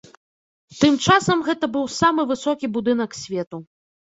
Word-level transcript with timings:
Тым 0.79 0.95
часам 1.05 1.43
гэта 1.49 1.69
быў 1.75 1.85
самы 1.99 2.21
высокі 2.33 2.65
будынак 2.79 3.11
свету. 3.21 3.63